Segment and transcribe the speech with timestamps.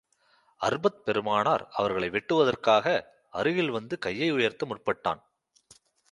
[0.61, 3.03] Arpad பெருமானார் அவர்களை வெட்டுவதற்காக,
[3.29, 5.21] அருகில் வந்து கையை உயர்த்த முற்பட்டான்.